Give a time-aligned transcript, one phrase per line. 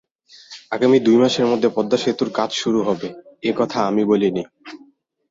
[0.71, 4.43] আগামী দুই মাসের মধ্যে পদ্মা সেতুর কাজ শুরু হবে—এ কথা আমি বলিনি।